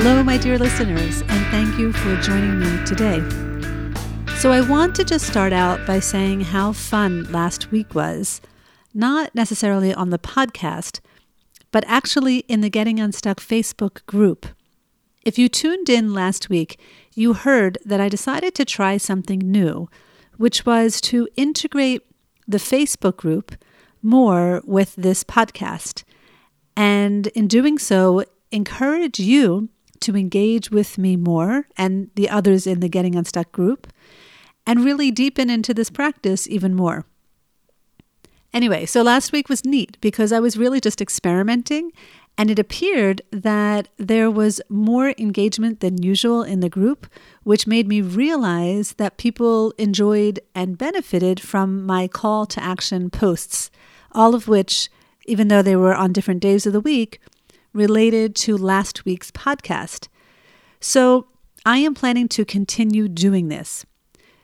[0.00, 3.18] Hello, my dear listeners, and thank you for joining me today.
[4.36, 8.40] So, I want to just start out by saying how fun last week was,
[8.94, 11.00] not necessarily on the podcast,
[11.72, 14.46] but actually in the Getting Unstuck Facebook group.
[15.24, 16.78] If you tuned in last week,
[17.16, 19.88] you heard that I decided to try something new,
[20.36, 22.02] which was to integrate
[22.46, 23.56] the Facebook group
[24.00, 26.04] more with this podcast.
[26.76, 29.70] And in doing so, encourage you
[30.02, 33.86] to engage with me more and the others in the Getting Unstuck group
[34.66, 37.06] and really deepen into this practice even more.
[38.52, 41.92] Anyway, so last week was neat because I was really just experimenting
[42.38, 47.08] and it appeared that there was more engagement than usual in the group,
[47.42, 53.72] which made me realize that people enjoyed and benefited from my call to action posts,
[54.12, 54.88] all of which,
[55.26, 57.20] even though they were on different days of the week,
[57.78, 60.08] related to last week's podcast.
[60.80, 61.28] So
[61.64, 63.86] I am planning to continue doing this.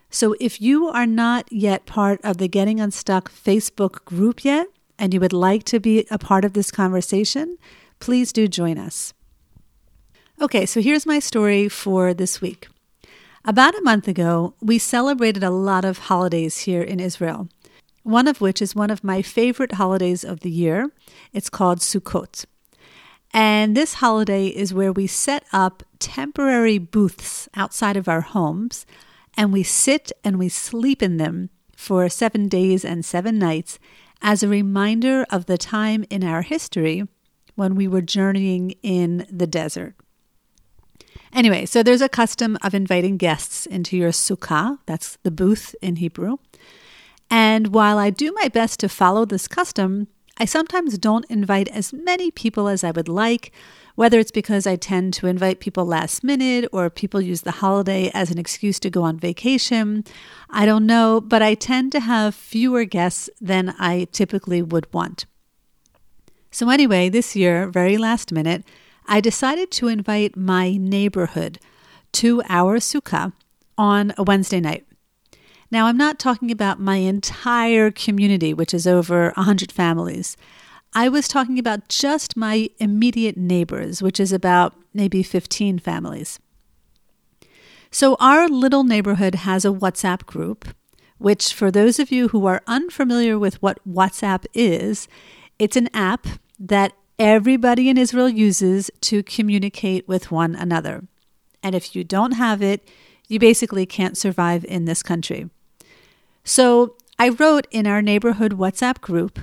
[0.08, 5.12] So if you are not yet part of the Getting Unstuck Facebook group yet, and
[5.12, 7.58] you would like to be a part of this conversation,
[7.98, 9.12] please do join us.
[10.40, 12.68] Okay, so here's my story for this week.
[13.44, 17.48] About a month ago, we celebrated a lot of holidays here in Israel,
[18.04, 20.90] one of which is one of my favorite holidays of the year.
[21.32, 22.44] It's called Sukkot.
[23.34, 28.86] And this holiday is where we set up temporary booths outside of our homes
[29.36, 33.80] and we sit and we sleep in them for seven days and seven nights
[34.22, 37.08] as a reminder of the time in our history
[37.56, 39.96] when we were journeying in the desert.
[41.32, 45.96] Anyway, so there's a custom of inviting guests into your sukkah, that's the booth in
[45.96, 46.36] Hebrew.
[47.28, 50.06] And while I do my best to follow this custom,
[50.36, 53.52] I sometimes don't invite as many people as I would like,
[53.94, 58.10] whether it's because I tend to invite people last minute or people use the holiday
[58.12, 60.04] as an excuse to go on vacation.
[60.50, 65.26] I don't know, but I tend to have fewer guests than I typically would want.
[66.50, 68.64] So, anyway, this year, very last minute,
[69.06, 71.60] I decided to invite my neighborhood
[72.12, 73.32] to our sukkah
[73.78, 74.84] on a Wednesday night.
[75.74, 80.36] Now, I'm not talking about my entire community, which is over 100 families.
[80.92, 86.38] I was talking about just my immediate neighbors, which is about maybe 15 families.
[87.90, 90.68] So, our little neighborhood has a WhatsApp group,
[91.18, 95.08] which, for those of you who are unfamiliar with what WhatsApp is,
[95.58, 101.02] it's an app that everybody in Israel uses to communicate with one another.
[101.64, 102.88] And if you don't have it,
[103.26, 105.50] you basically can't survive in this country.
[106.44, 109.40] So I wrote in our neighborhood WhatsApp group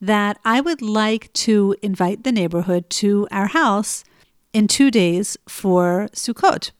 [0.00, 4.04] that I would like to invite the neighborhood to our house
[4.52, 6.72] in two days for Sukkot.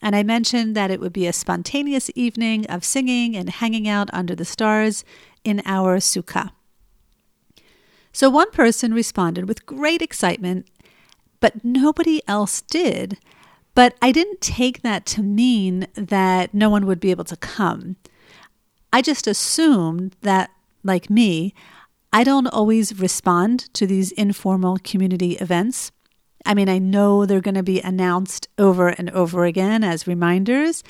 [0.00, 4.08] And I mentioned that it would be a spontaneous evening of singing and hanging out
[4.12, 5.04] under the stars
[5.44, 6.52] in our sukkah.
[8.12, 10.66] So one person responded with great excitement,
[11.40, 13.18] but nobody else did.
[13.74, 17.96] But I didn't take that to mean that no one would be able to come.
[18.92, 20.50] I just assumed that,
[20.82, 21.54] like me,
[22.12, 25.92] I don't always respond to these informal community events.
[26.46, 30.82] I mean, I know they're going to be announced over and over again as reminders,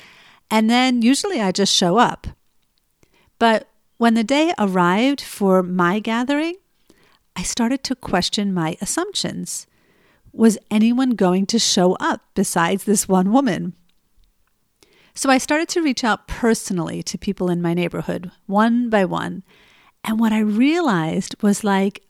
[0.49, 2.27] and then usually I just show up.
[3.37, 3.67] But
[3.97, 6.55] when the day arrived for my gathering,
[7.35, 9.67] I started to question my assumptions.
[10.31, 13.73] Was anyone going to show up besides this one woman?
[15.13, 19.43] So I started to reach out personally to people in my neighborhood, one by one.
[20.03, 22.03] And what I realized was like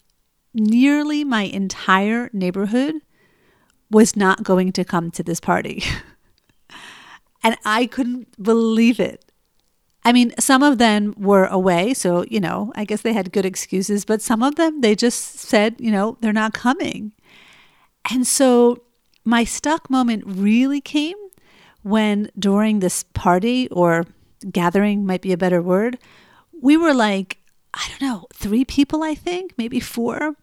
[0.53, 2.95] nearly my entire neighborhood
[3.89, 5.83] was not going to come to this party.
[7.43, 9.25] and I couldn't believe it.
[10.05, 13.45] I mean, some of them were away, so, you know, I guess they had good
[13.45, 17.11] excuses, but some of them, they just said, you know, they're not coming.
[18.09, 18.83] And so
[19.25, 21.17] my stuck moment really came
[21.83, 24.05] when during this party or
[24.51, 25.97] gathering might be a better word,
[26.61, 27.37] we were like,
[27.73, 30.35] I don't know, three people, I think, maybe four.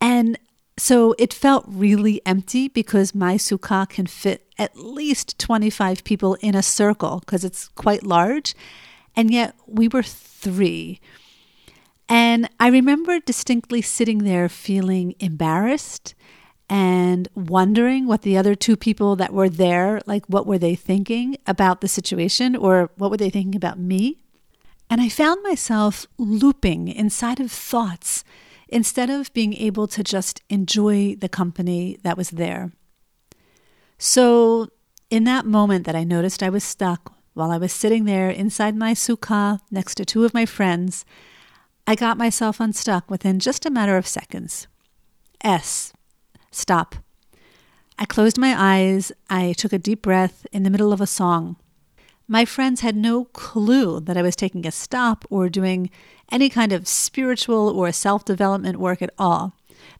[0.00, 0.38] And
[0.76, 6.54] So it felt really empty because my sukkah can fit at least 25 people in
[6.54, 8.54] a circle because it's quite large.
[9.14, 11.00] And yet we were three.
[12.08, 16.14] And I remember distinctly sitting there feeling embarrassed
[16.68, 21.36] and wondering what the other two people that were there, like what were they thinking
[21.46, 24.18] about the situation or what were they thinking about me?
[24.88, 28.24] And I found myself looping inside of thoughts
[28.68, 32.72] instead of being able to just enjoy the company that was there.
[33.98, 34.68] So,
[35.10, 38.76] in that moment that I noticed I was stuck while I was sitting there inside
[38.76, 41.04] my sukkah next to two of my friends,
[41.86, 44.66] I got myself unstuck within just a matter of seconds.
[45.42, 45.92] S.
[46.54, 46.94] Stop.
[47.98, 49.10] I closed my eyes.
[49.28, 51.56] I took a deep breath in the middle of a song.
[52.28, 55.90] My friends had no clue that I was taking a stop or doing
[56.30, 59.54] any kind of spiritual or self development work at all.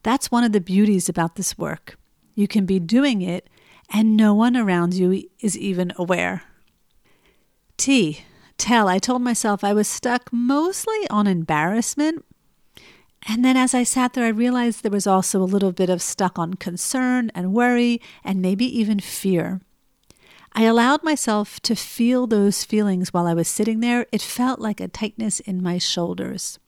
[0.04, 1.98] That's one of the beauties about this work.
[2.34, 3.50] You can be doing it
[3.92, 6.44] and no one around you is even aware.
[7.76, 8.24] T.
[8.58, 8.86] Tell.
[8.86, 12.24] I told myself I was stuck mostly on embarrassment.
[13.26, 16.03] And then as I sat there, I realized there was also a little bit of
[16.03, 19.61] stuck on concern and worry and maybe even fear.
[20.53, 24.06] I allowed myself to feel those feelings while I was sitting there.
[24.12, 26.59] It felt like a tightness in my shoulders.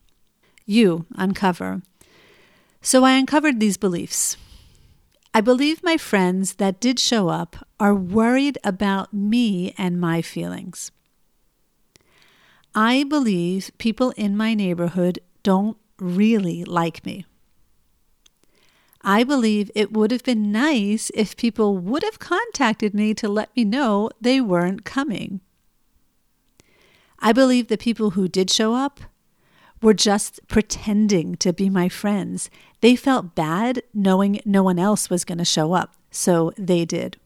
[0.64, 1.82] You uncover.
[2.80, 4.36] So I uncovered these beliefs.
[5.32, 10.90] I believe my friends that did show up are worried about me and my feelings.
[12.74, 17.24] I believe people in my neighborhood don't really like me.
[19.02, 23.54] I believe it would have been nice if people would have contacted me to let
[23.56, 25.40] me know they weren't coming.
[27.20, 29.00] I believe the people who did show up
[29.80, 32.50] were just pretending to be my friends.
[32.80, 37.16] They felt bad knowing no one else was going to show up, so they did.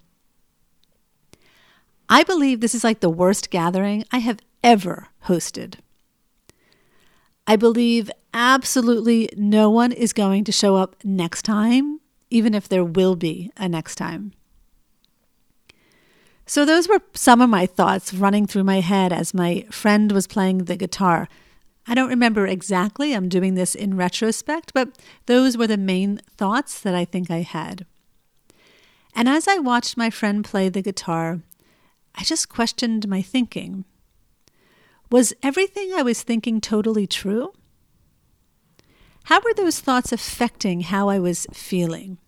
[2.08, 5.76] I believe this is like the worst gathering I have ever hosted.
[7.46, 12.00] I believe absolutely no one is going to show up next time,
[12.30, 14.32] even if there will be a next time.
[16.46, 20.26] So, those were some of my thoughts running through my head as my friend was
[20.26, 21.28] playing the guitar.
[21.86, 26.80] I don't remember exactly, I'm doing this in retrospect, but those were the main thoughts
[26.80, 27.86] that I think I had.
[29.14, 31.40] And as I watched my friend play the guitar,
[32.14, 33.84] I just questioned my thinking.
[35.10, 37.52] Was everything I was thinking totally true?
[39.24, 42.18] How were those thoughts affecting how I was feeling?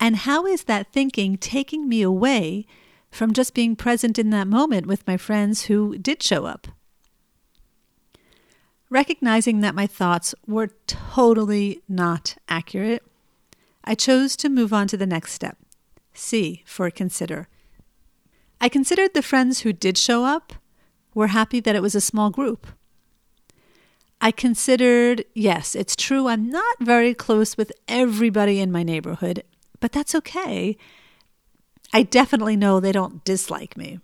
[0.00, 2.66] And how is that thinking taking me away
[3.10, 6.66] from just being present in that moment with my friends who did show up?
[8.90, 13.02] Recognizing that my thoughts were totally not accurate,
[13.84, 15.56] I chose to move on to the next step
[16.14, 17.48] C for consider.
[18.60, 20.52] I considered the friends who did show up
[21.14, 22.66] were happy that it was a small group.
[24.24, 29.42] I considered, yes, it's true, I'm not very close with everybody in my neighborhood,
[29.80, 30.76] but that's okay.
[31.92, 33.98] I definitely know they don't dislike me.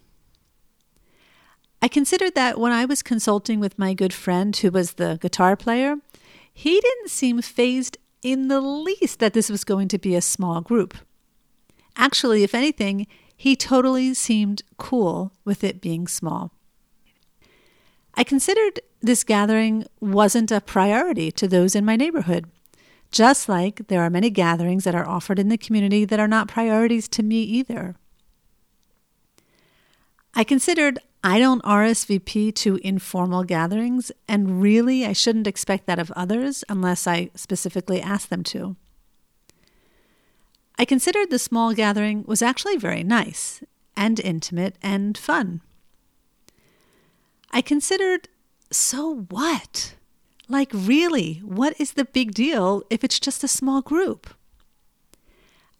[1.80, 5.54] I considered that when I was consulting with my good friend who was the guitar
[5.54, 5.98] player,
[6.52, 10.60] he didn't seem fazed in the least that this was going to be a small
[10.60, 10.96] group.
[11.94, 13.06] Actually, if anything,
[13.36, 16.50] he totally seemed cool with it being small.
[18.18, 22.46] I considered this gathering wasn't a priority to those in my neighborhood,
[23.12, 26.48] just like there are many gatherings that are offered in the community that are not
[26.48, 27.94] priorities to me either.
[30.34, 36.10] I considered I don't RSVP to informal gatherings, and really I shouldn't expect that of
[36.16, 38.74] others unless I specifically ask them to.
[40.76, 43.62] I considered the small gathering was actually very nice
[43.96, 45.60] and intimate and fun.
[47.50, 48.28] I considered
[48.70, 49.94] so what?
[50.48, 54.30] Like, really, what is the big deal if it's just a small group?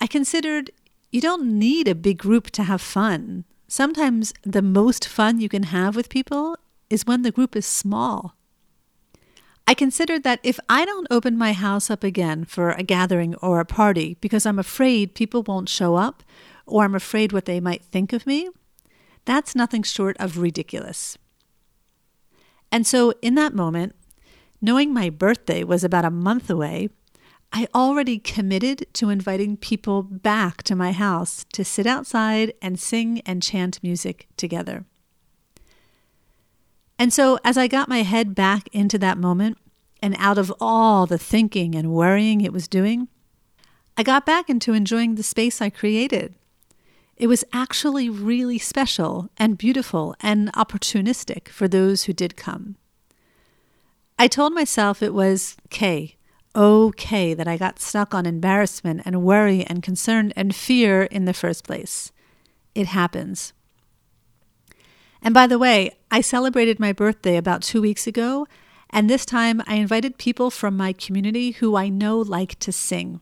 [0.01, 0.71] I considered
[1.11, 3.45] you don't need a big group to have fun.
[3.67, 6.57] Sometimes the most fun you can have with people
[6.91, 8.35] is when the group is small.
[9.67, 13.61] I considered that if I don't open my house up again for a gathering or
[13.61, 16.23] a party because I'm afraid people won't show up
[16.65, 18.49] or I'm afraid what they might think of me,
[19.27, 21.19] that's nothing short of ridiculous.
[22.71, 23.95] And so, in that moment,
[24.61, 26.91] knowing my birthday was about a month away,
[27.53, 33.23] I already committed to inviting people back to my house to sit outside and sing
[33.25, 34.85] and chant music together.
[36.99, 39.57] And so, as I got my head back into that moment
[40.03, 43.09] and out of all the thinking and worrying it was doing,
[43.97, 46.35] I got back into enjoying the space I created.
[47.19, 52.77] It was actually really special and beautiful and opportunistic for those who did come.
[54.17, 56.17] I told myself it was K,
[56.55, 61.35] okay that I got stuck on embarrassment and worry and concern and fear in the
[61.35, 62.13] first place.
[62.77, 63.53] It happens.
[65.21, 68.47] And by the way, I celebrated my birthday about two weeks ago,
[68.91, 73.21] and this time I invited people from my community who I know like to sing.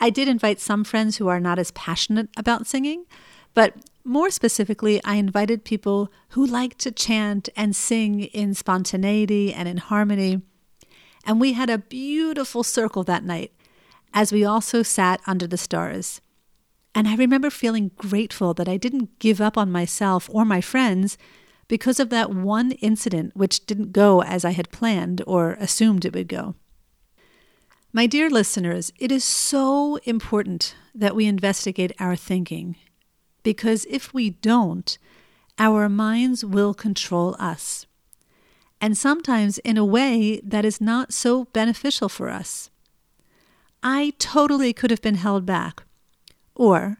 [0.00, 3.04] I did invite some friends who are not as passionate about singing,
[3.52, 9.68] but more specifically, I invited people who like to chant and sing in spontaneity and
[9.68, 10.40] in harmony.
[11.26, 13.52] And we had a beautiful circle that night
[14.14, 16.20] as we also sat under the stars.
[16.94, 21.18] And I remember feeling grateful that I didn't give up on myself or my friends
[21.68, 26.14] because of that one incident which didn't go as I had planned or assumed it
[26.14, 26.56] would go.
[27.92, 32.76] My dear listeners, it is so important that we investigate our thinking
[33.42, 34.96] because if we don't,
[35.58, 37.86] our minds will control us.
[38.80, 42.70] And sometimes in a way that is not so beneficial for us.
[43.82, 45.82] I totally could have been held back,
[46.54, 46.98] or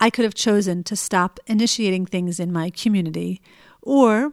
[0.00, 3.40] I could have chosen to stop initiating things in my community,
[3.82, 4.32] or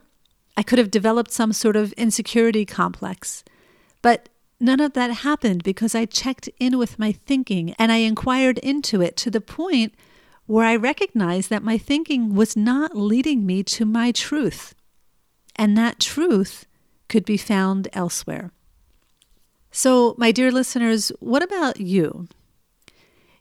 [0.56, 3.44] I could have developed some sort of insecurity complex.
[4.00, 4.28] But
[4.62, 9.02] None of that happened because I checked in with my thinking and I inquired into
[9.02, 9.92] it to the point
[10.46, 14.76] where I recognized that my thinking was not leading me to my truth.
[15.56, 16.66] And that truth
[17.08, 18.52] could be found elsewhere.
[19.72, 22.28] So, my dear listeners, what about you?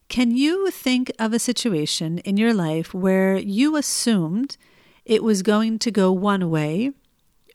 [0.09, 4.57] Can you think of a situation in your life where you assumed
[5.05, 6.93] it was going to go one way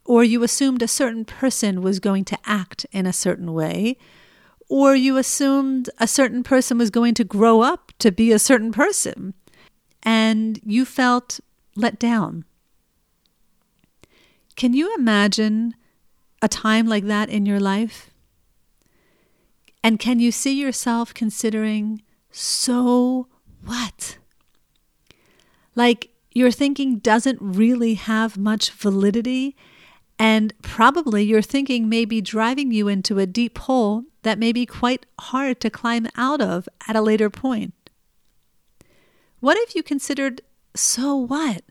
[0.06, 3.96] or you assumed a certain person was going to act in a certain way,
[4.68, 8.72] or you assumed a certain person was going to grow up to be a certain
[8.72, 9.34] person,
[10.02, 11.40] and you felt
[11.74, 12.44] let down.
[14.54, 15.74] Can you imagine
[16.40, 18.10] a time like that in your life?
[19.82, 23.28] And can you see yourself considering, so
[23.64, 24.18] what?
[25.74, 29.56] Like your thinking doesn't really have much validity
[30.18, 34.66] and probably your thinking may be driving you into a deep hole that may be
[34.66, 37.74] quite hard to climb out of at a later point.
[39.40, 40.40] What if you considered,
[40.74, 41.62] so what?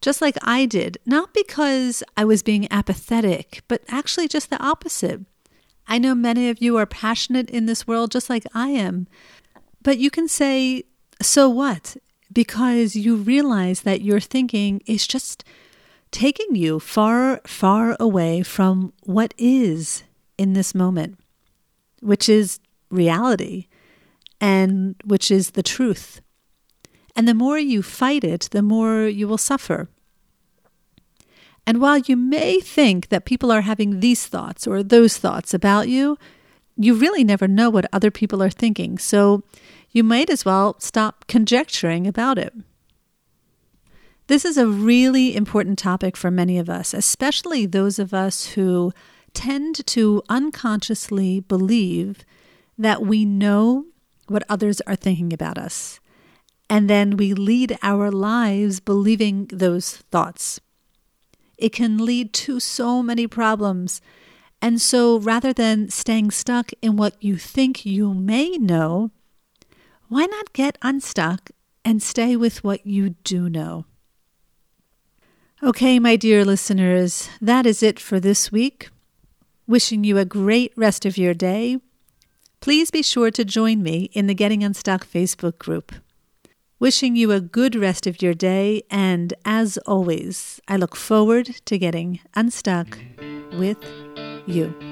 [0.00, 5.20] Just like I did, not because I was being apathetic, but actually just the opposite.
[5.86, 9.06] I know many of you are passionate in this world just like I am,
[9.82, 10.84] but you can say,
[11.20, 11.96] so what?
[12.32, 15.44] Because you realize that your thinking is just
[16.10, 20.02] taking you far, far away from what is
[20.38, 21.18] in this moment,
[22.00, 23.66] which is reality
[24.40, 26.20] and which is the truth.
[27.14, 29.88] And the more you fight it, the more you will suffer.
[31.66, 35.88] And while you may think that people are having these thoughts or those thoughts about
[35.88, 36.18] you,
[36.76, 38.96] you really never know what other people are thinking.
[38.98, 39.42] So
[39.90, 42.54] you might as well stop conjecturing about it.
[44.30, 48.92] This is a really important topic for many of us, especially those of us who
[49.34, 52.24] tend to unconsciously believe
[52.78, 53.86] that we know
[54.28, 55.98] what others are thinking about us.
[56.68, 60.60] And then we lead our lives believing those thoughts.
[61.58, 64.00] It can lead to so many problems.
[64.62, 69.10] And so rather than staying stuck in what you think you may know,
[70.06, 71.50] why not get unstuck
[71.84, 73.86] and stay with what you do know?
[75.62, 78.88] Okay, my dear listeners, that is it for this week.
[79.66, 81.76] Wishing you a great rest of your day.
[82.60, 85.92] Please be sure to join me in the Getting Unstuck Facebook group.
[86.78, 91.76] Wishing you a good rest of your day, and as always, I look forward to
[91.76, 92.98] getting unstuck
[93.52, 93.84] with
[94.46, 94.89] you.